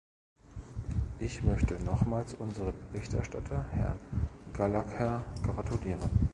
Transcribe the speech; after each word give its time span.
Ich 1.19 1.43
möchte 1.43 1.75
nochmals 1.83 2.33
unserem 2.33 2.73
Berichterstatter, 2.91 3.65
Herrn 3.71 3.99
Gallagher, 4.51 5.23
gratulieren. 5.43 6.09